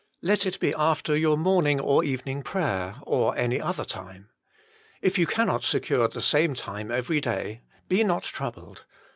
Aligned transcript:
Let 0.23 0.47
it 0.47 0.59
be 0.59 0.73
after 0.73 1.15
your 1.15 1.37
morning 1.37 1.79
or 1.79 2.03
evening 2.03 2.41
prayer, 2.41 2.95
or 3.03 3.37
any 3.37 3.61
other 3.61 3.85
time. 3.85 4.29
If 4.99 5.19
you 5.19 5.27
cannot 5.27 5.63
secure 5.63 6.07
the 6.07 6.21
same 6.23 6.55
time 6.55 6.89
every 6.89 7.21
day, 7.21 7.61
be 7.87 8.03
not 8.03 8.23
troubled. 8.23 8.83